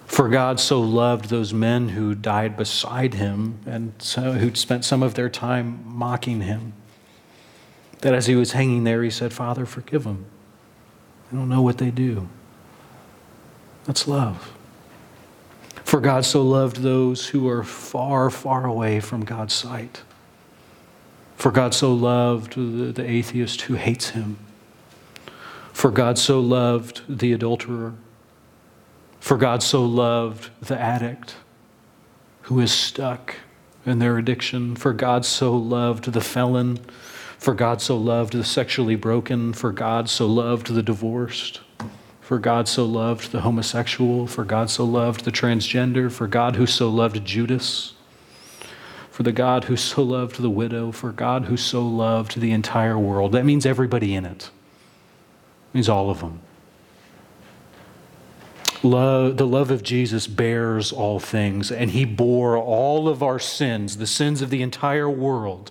[0.05, 5.01] For God so loved those men who died beside him and so, who'd spent some
[5.01, 6.73] of their time mocking him,
[8.01, 10.27] that as he was hanging there, he said, Father, forgive them.
[11.31, 12.29] They don't know what they do.
[13.85, 14.52] That's love.
[15.93, 20.01] For God so loved those who are far, far away from God's sight.
[21.37, 24.39] For God so loved the, the atheist who hates him.
[25.75, 27.93] For God so loved the adulterer
[29.23, 31.37] for God so loved the addict
[32.43, 33.37] who is stuck
[33.87, 34.75] in their addiction.
[34.75, 36.79] For God so loved the felon.
[37.39, 39.53] For God so loved the sexually broken.
[39.53, 41.61] For God so loved the divorced.
[42.23, 44.27] For God so loved the homosexual.
[44.27, 46.11] For God so loved the transgender.
[46.11, 47.93] For God who so loved Judas.
[49.11, 50.93] For the God who so loved the widow.
[50.93, 53.33] For God who so loved the entire world.
[53.33, 54.45] That means everybody in it.
[54.45, 56.41] It means all of them.
[58.85, 63.99] Love, the love of Jesus bears all things, and he bore all of our sins,
[63.99, 65.71] the sins of the entire world,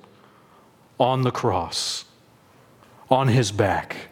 [0.98, 2.06] on the cross,
[3.10, 4.11] on his back.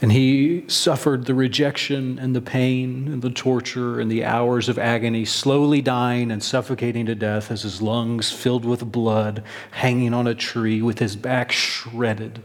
[0.00, 4.78] And he suffered the rejection and the pain and the torture and the hours of
[4.78, 10.28] agony, slowly dying and suffocating to death as his lungs filled with blood, hanging on
[10.28, 12.42] a tree with his back shredded.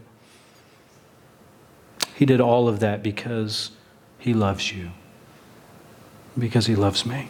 [2.14, 3.72] He did all of that because
[4.18, 4.92] He loves you,
[6.38, 7.28] because He loves me.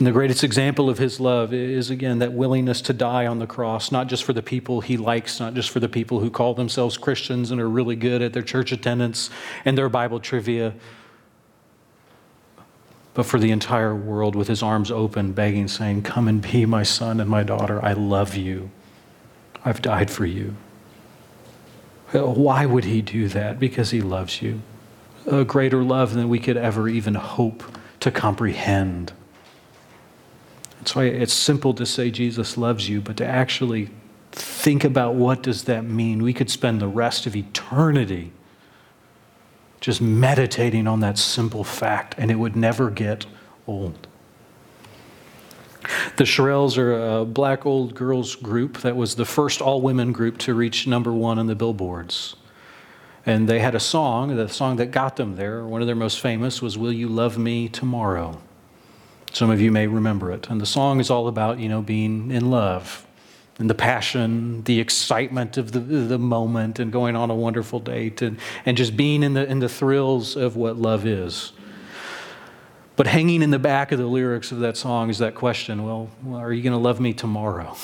[0.00, 3.46] And the greatest example of His love is, again, that willingness to die on the
[3.46, 6.54] cross, not just for the people He likes, not just for the people who call
[6.54, 9.28] themselves Christians and are really good at their church attendance
[9.66, 10.72] and their Bible trivia,
[13.12, 16.82] but for the entire world with His arms open, begging, saying, Come and be my
[16.82, 17.84] son and my daughter.
[17.84, 18.70] I love you.
[19.66, 20.56] I've died for you.
[22.12, 23.60] Why would he do that?
[23.60, 24.62] Because he loves you.
[25.26, 27.62] A greater love than we could ever even hope
[28.00, 29.12] to comprehend.
[30.80, 33.90] That's why it's simple to say Jesus loves you, but to actually
[34.32, 36.22] think about what does that mean?
[36.22, 38.32] We could spend the rest of eternity
[39.82, 43.26] just meditating on that simple fact, and it would never get
[43.66, 44.08] old.
[46.16, 50.38] The Shirelles are a black old girls group that was the first all women group
[50.38, 52.36] to reach number one on the billboards.
[53.26, 56.20] And they had a song, the song that got them there, one of their most
[56.20, 58.40] famous was Will You Love Me Tomorrow?
[59.32, 60.48] Some of you may remember it.
[60.48, 63.06] And the song is all about, you know, being in love
[63.60, 68.22] and the passion, the excitement of the, the moment and going on a wonderful date
[68.22, 71.52] and, and just being in the, in the thrills of what love is.
[72.96, 76.10] But hanging in the back of the lyrics of that song is that question well,
[76.32, 77.76] are you going to love me tomorrow?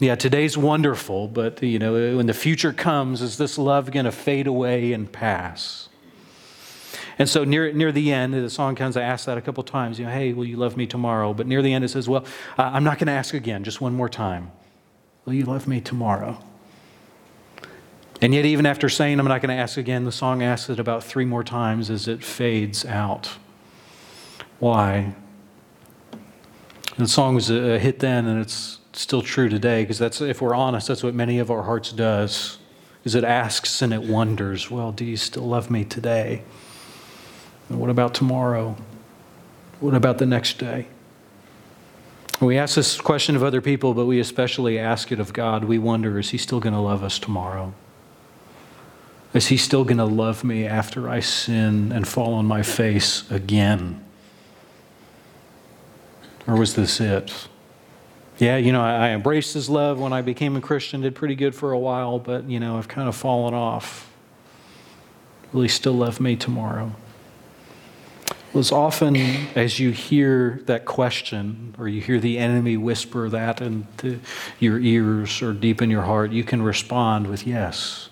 [0.00, 4.12] Yeah, today's wonderful, but you know, when the future comes, is this love going to
[4.12, 5.88] fade away and pass?
[7.20, 9.98] And so near, near the end, the song comes, I asks that a couple times,
[9.98, 11.34] you know, hey, will you love me tomorrow?
[11.34, 12.24] But near the end, it says, well,
[12.56, 14.50] uh, I'm not going to ask again, just one more time.
[15.26, 16.42] Will you love me tomorrow?
[18.22, 20.80] And yet, even after saying I'm not going to ask again, the song asks it
[20.80, 23.36] about three more times as it fades out.
[24.58, 25.14] Why?
[26.96, 30.54] The song was a hit then, and it's still true today, because that's, if we're
[30.54, 32.56] honest, that's what many of our hearts does,
[33.04, 36.44] is it asks and it wonders, well, do you still love me today?
[37.70, 38.76] And what about tomorrow?
[39.78, 40.88] What about the next day?
[42.40, 45.64] We ask this question of other people, but we especially ask it of God.
[45.64, 47.72] We wonder, is He still going to love us tomorrow?
[49.32, 53.30] Is He still going to love me after I sin and fall on my face
[53.30, 54.04] again?
[56.46, 57.48] Or was this it?
[58.38, 61.34] Yeah, you know, I, I embraced his love when I became a Christian, did pretty
[61.34, 64.10] good for a while, but, you know, I've kind of fallen off.
[65.52, 66.92] Will he still love me tomorrow?
[68.52, 69.14] Well, as often
[69.54, 74.18] as you hear that question or you hear the enemy whisper that into
[74.58, 78.08] your ears or deep in your heart, you can respond with yes.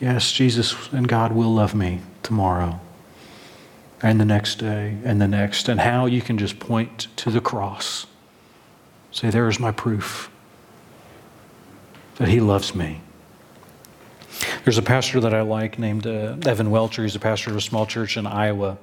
[0.00, 2.80] Yes, Jesus and God will love me tomorrow
[4.02, 7.40] and the next day and the next, and how you can just point to the
[7.40, 8.08] cross.
[9.12, 10.28] Say, There is my proof
[12.16, 13.02] that He loves me.
[14.64, 17.04] There's a pastor that I like named uh, Evan Welcher.
[17.04, 18.78] He's a pastor of a small church in Iowa.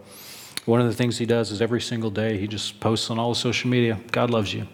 [0.69, 3.29] One of the things he does is every single day he just posts on all
[3.33, 4.67] the social media, God loves you.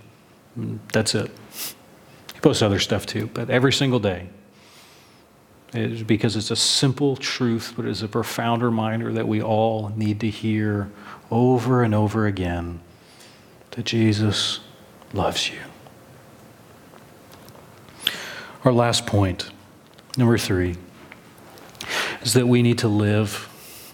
[0.57, 1.31] And that's it.
[2.33, 4.27] He posts other stuff too, but every single day
[5.73, 10.19] it's because it's a simple truth, but it's a profound reminder that we all need
[10.19, 10.91] to hear
[11.31, 12.81] over and over again
[13.71, 14.59] that Jesus
[15.13, 15.59] loves you.
[18.65, 19.49] Our last point,
[20.17, 20.75] number three.
[22.21, 23.47] is that we need to live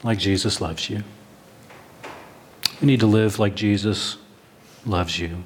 [0.04, 1.04] like Jesus loves you.
[2.82, 4.18] We need to live like Jesus
[4.88, 5.44] loves you.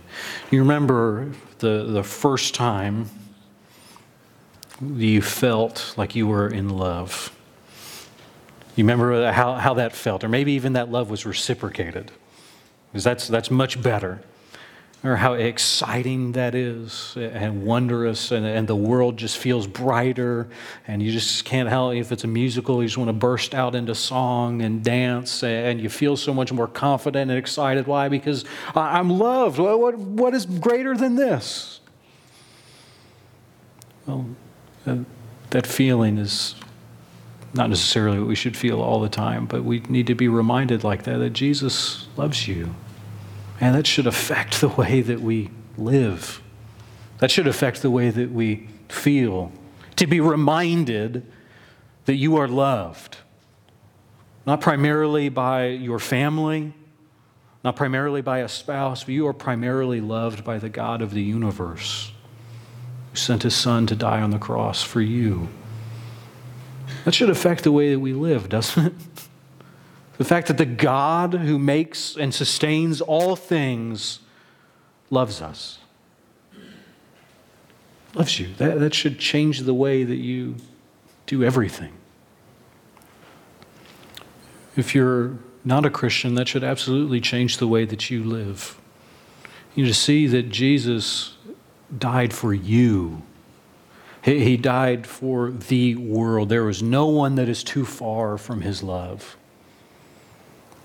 [0.52, 3.10] You remember the, the first time
[4.82, 7.36] you felt like you were in love.
[8.78, 12.12] You remember how, how that felt, or maybe even that love was reciprocated,
[12.92, 14.22] because that's, that's much better.
[15.06, 20.47] Or how exciting that is and wondrous, and, and the world just feels brighter,
[20.88, 21.93] and you just can't help.
[21.93, 25.80] If it's a musical, you just want to burst out into song and dance, and
[25.80, 27.86] you feel so much more confident and excited.
[27.86, 28.10] Why?
[28.10, 29.60] Because I'm loved.
[29.60, 31.82] What, what is greater than this?
[34.08, 34.26] Well,
[34.88, 34.97] uh,
[35.51, 36.56] that feeling is
[37.53, 40.84] not necessarily what we should feel all the time, but we need to be reminded
[40.84, 42.74] like that that Jesus loves you.
[43.60, 46.41] And that should affect the way that we live.
[47.20, 49.51] That should affect the way that we feel.
[49.97, 51.26] To be reminded
[52.06, 53.18] that you are loved,
[54.45, 56.74] not primarily by your family,
[57.64, 61.24] not primarily by a spouse, but you are primarily loved by the God of the
[61.24, 62.12] universe
[63.10, 65.47] who sent his son to die on the cross for you.
[67.06, 68.93] That should affect the way that we live, doesn't it?
[70.18, 74.20] The fact that the God who makes and sustains all things
[75.09, 75.80] loves us.
[78.13, 78.53] Loves you.
[78.57, 80.55] That, that should change the way that you
[81.26, 81.93] do everything.
[84.78, 88.80] If you're not a Christian, that should absolutely change the way that you live.
[89.74, 91.36] You to see that Jesus
[91.97, 93.24] died for you.
[94.22, 96.49] He died for the world.
[96.49, 99.38] There is no one that is too far from his love.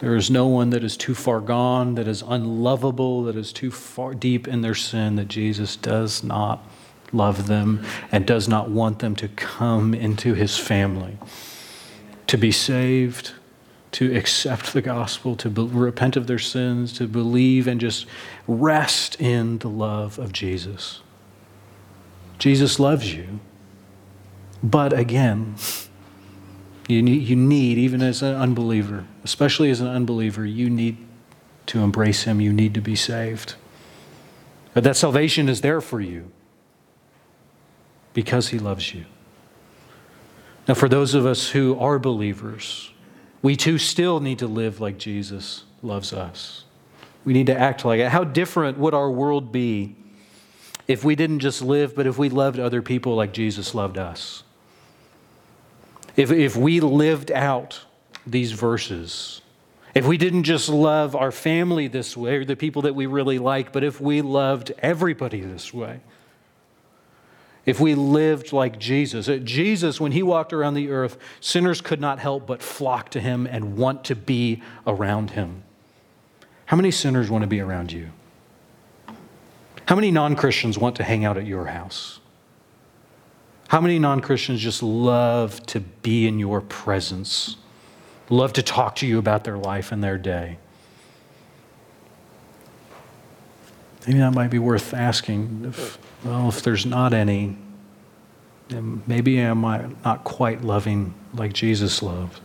[0.00, 3.70] There is no one that is too far gone, that is unlovable, that is too
[3.70, 6.66] far deep in their sin that Jesus does not
[7.12, 11.18] love them and does not want them to come into his family,
[12.26, 13.32] to be saved,
[13.92, 18.06] to accept the gospel, to be, repent of their sins, to believe and just
[18.46, 21.02] rest in the love of Jesus.
[22.38, 23.40] Jesus loves you.
[24.62, 25.56] But again,
[26.90, 30.96] you need, you need, even as an unbeliever, especially as an unbeliever, you need
[31.66, 32.40] to embrace Him.
[32.40, 33.54] You need to be saved.
[34.74, 36.30] But that salvation is there for you
[38.12, 39.04] because He loves you.
[40.68, 42.90] Now, for those of us who are believers,
[43.42, 46.64] we too still need to live like Jesus loves us.
[47.24, 48.08] We need to act like it.
[48.08, 49.96] How different would our world be
[50.86, 54.42] if we didn't just live, but if we loved other people like Jesus loved us?
[56.20, 57.80] If, if we lived out
[58.26, 59.40] these verses,
[59.94, 63.38] if we didn't just love our family this way or the people that we really
[63.38, 66.00] like, but if we loved everybody this way,
[67.64, 69.30] if we lived like Jesus.
[69.30, 73.20] Uh, Jesus, when he walked around the earth, sinners could not help but flock to
[73.20, 75.62] him and want to be around him.
[76.66, 78.10] How many sinners want to be around you?
[79.86, 82.19] How many non Christians want to hang out at your house?
[83.70, 87.56] How many non Christians just love to be in your presence,
[88.28, 90.58] love to talk to you about their life and their day?
[94.08, 95.66] Maybe that might be worth asking.
[95.68, 97.56] If, well, if there's not any,
[98.70, 102.40] then maybe am I not quite loving like Jesus loved?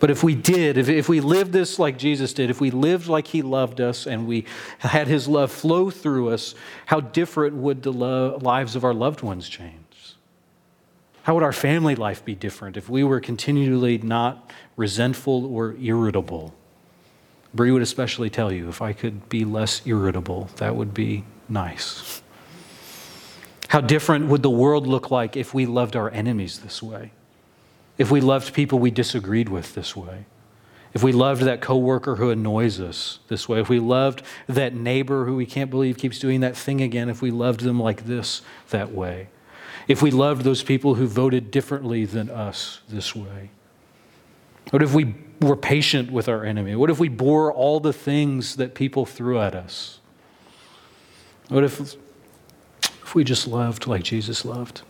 [0.00, 3.08] But if we did, if, if we lived this like Jesus did, if we lived
[3.08, 4.44] like he loved us and we
[4.80, 6.54] had his love flow through us,
[6.84, 9.79] how different would the lo- lives of our loved ones change?
[11.22, 16.54] How would our family life be different if we were continually not resentful or irritable?
[17.52, 22.22] Bree would especially tell you if I could be less irritable, that would be nice.
[23.68, 27.12] How different would the world look like if we loved our enemies this way?
[27.98, 30.24] If we loved people we disagreed with this way?
[30.92, 33.60] If we loved that coworker who annoys us this way?
[33.60, 37.08] If we loved that neighbor who we can't believe keeps doing that thing again?
[37.08, 39.28] If we loved them like this that way?
[39.90, 43.50] If we loved those people who voted differently than us this way?
[44.70, 46.76] What if we were patient with our enemy?
[46.76, 49.98] What if we bore all the things that people threw at us?
[51.48, 54.82] What if, if we just loved like Jesus loved?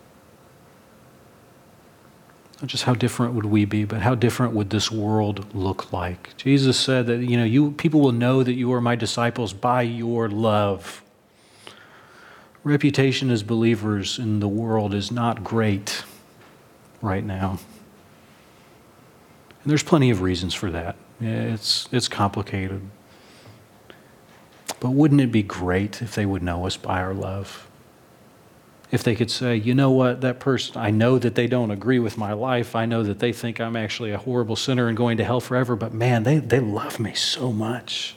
[2.61, 6.37] Not just how different would we be, but how different would this world look like?
[6.37, 9.81] Jesus said that, you know, you, people will know that you are my disciples by
[9.81, 11.01] your love.
[12.63, 16.03] Reputation as believers in the world is not great
[17.01, 17.59] right now.
[19.63, 20.95] And there's plenty of reasons for that.
[21.19, 22.81] It's, it's complicated.
[24.79, 27.67] But wouldn't it be great if they would know us by our love?
[28.91, 31.99] if they could say, you know what, that person, I know that they don't agree
[31.99, 32.75] with my life.
[32.75, 35.77] I know that they think I'm actually a horrible sinner and going to hell forever,
[35.77, 38.15] but man, they, they love me so much.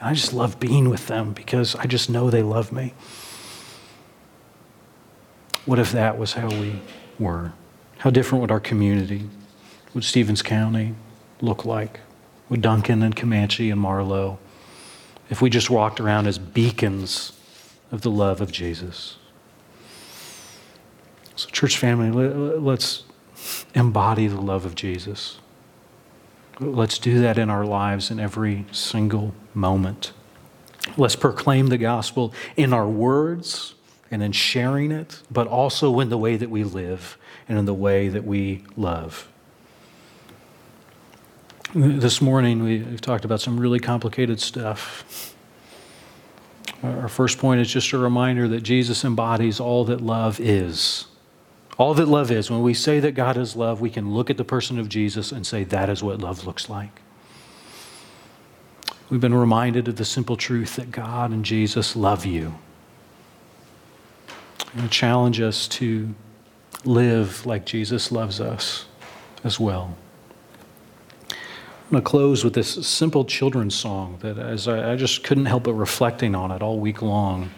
[0.00, 2.92] I just love being with them because I just know they love me.
[5.64, 6.80] What if that was how we
[7.18, 7.52] were?
[7.98, 9.28] How different would our community,
[9.94, 10.94] would Stephens County
[11.40, 12.00] look like?
[12.48, 14.38] Would Duncan and Comanche and Marlow?
[15.30, 17.32] If we just walked around as beacons
[17.92, 19.16] of the love of Jesus.
[21.36, 23.04] So, church family, let's
[23.74, 25.38] embody the love of Jesus.
[26.60, 30.12] Let's do that in our lives in every single moment.
[30.96, 33.74] Let's proclaim the gospel in our words
[34.12, 37.16] and in sharing it, but also in the way that we live
[37.48, 39.28] and in the way that we love.
[41.74, 45.34] This morning, we've talked about some really complicated stuff.
[46.82, 51.06] Our first point is just a reminder that Jesus embodies all that love is.
[51.78, 52.50] All that love is.
[52.50, 55.32] When we say that God is love, we can look at the person of Jesus
[55.32, 57.00] and say that is what love looks like.
[59.08, 62.56] We've been reminded of the simple truth that God and Jesus love you.
[64.76, 66.14] To challenge us to
[66.84, 68.86] live like Jesus loves us
[69.44, 69.96] as well.
[71.30, 75.44] I'm going to close with this simple children's song that as I, I just couldn't
[75.44, 77.50] help but reflecting on it all week long.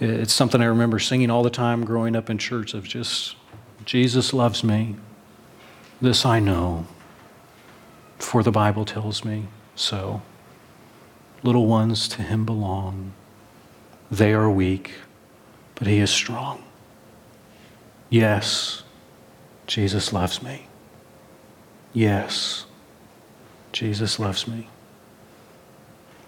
[0.00, 3.36] It's something I remember singing all the time growing up in church of just,
[3.84, 4.96] Jesus loves me.
[6.00, 6.86] This I know,
[8.18, 9.46] for the Bible tells me
[9.76, 10.20] so.
[11.42, 13.12] Little ones to him belong.
[14.10, 14.92] They are weak,
[15.82, 16.62] but he is strong.
[18.08, 18.84] Yes,
[19.66, 20.68] Jesus loves me.
[21.92, 22.66] Yes,
[23.72, 24.68] Jesus loves me.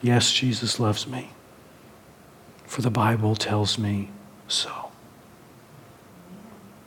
[0.03, 1.31] Yes, Jesus loves me
[2.75, 4.09] for the Bible tells me
[4.49, 4.91] so.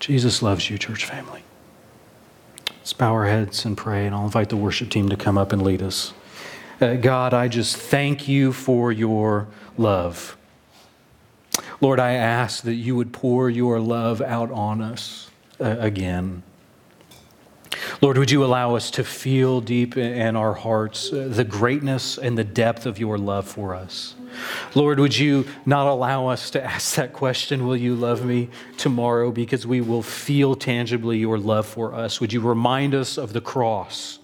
[0.02, 1.44] Jesus loves you, church family.
[2.80, 5.54] Let's bow our heads and pray, and I'll invite the worship team to come up
[5.54, 6.14] and lead us.
[6.82, 9.48] Uh, God, I just thank you for your
[9.78, 10.36] love.
[11.82, 15.30] Lord, I ask that you would pour your love out on us
[15.60, 16.44] uh, again.
[18.02, 22.38] Lord, would you allow us to feel deep in our hearts uh, the greatness and
[22.38, 24.16] the depth of your love for us?
[24.76, 29.32] Lord, would you not allow us to ask that question, Will you love me tomorrow?
[29.32, 32.22] Because we will feel tangibly your love for us.
[32.22, 34.20] Would you remind us of the cross?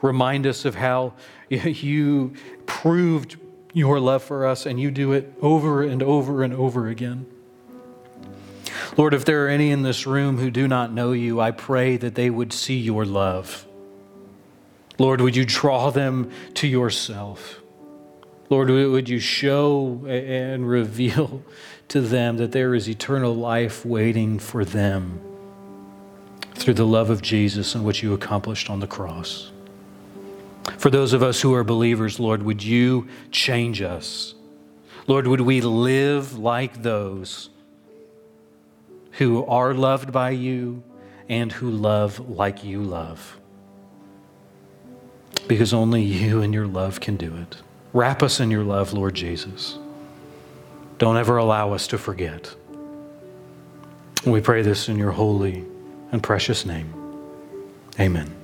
[0.00, 1.14] Remind us of how
[1.48, 2.34] you
[2.66, 3.36] proved
[3.76, 7.26] your love for us, and you do it over and over and over again.
[8.96, 11.98] Lord, if there are any in this room who do not know you, I pray
[11.98, 13.66] that they would see your love.
[14.98, 17.60] Lord, would you draw them to yourself?
[18.48, 21.42] Lord, would you show and reveal
[21.88, 25.20] to them that there is eternal life waiting for them
[26.54, 29.52] through the love of Jesus and what you accomplished on the cross.
[30.78, 34.34] For those of us who are believers, Lord, would you change us?
[35.06, 37.50] Lord, would we live like those
[39.12, 40.82] who are loved by you
[41.28, 43.38] and who love like you love?
[45.46, 47.56] Because only you and your love can do it.
[47.92, 49.78] Wrap us in your love, Lord Jesus.
[50.98, 52.54] Don't ever allow us to forget.
[54.26, 55.64] We pray this in your holy
[56.10, 56.92] and precious name.
[58.00, 58.34] Amen.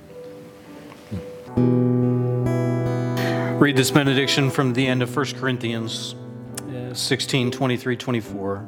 [3.63, 6.15] Read this benediction from the end of 1 Corinthians
[6.67, 8.67] uh, 16 23 24.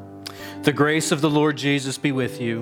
[0.61, 2.61] The grace of the Lord Jesus be with you,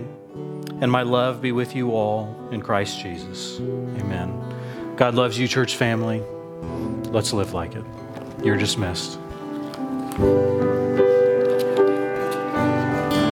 [0.81, 3.59] and my love be with you all in Christ Jesus.
[3.59, 4.33] Amen.
[4.95, 6.23] God loves you, church family.
[7.11, 7.85] Let's live like it.
[8.43, 9.19] You're dismissed.